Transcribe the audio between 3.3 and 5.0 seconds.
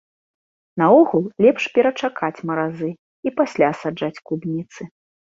пасля саджаць клубніцы.